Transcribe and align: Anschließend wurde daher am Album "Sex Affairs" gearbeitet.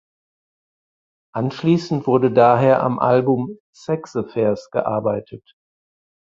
Anschließend 1.35 2.07
wurde 2.07 2.31
daher 2.31 2.81
am 2.81 2.97
Album 2.97 3.59
"Sex 3.71 4.15
Affairs" 4.15 4.71
gearbeitet. 4.71 5.53